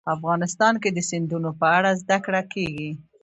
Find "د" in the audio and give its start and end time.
0.93-0.99